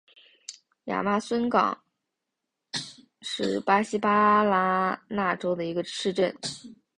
[0.85, 1.77] 亚马孙港
[3.21, 6.35] 是巴西巴拉那州的一个市镇。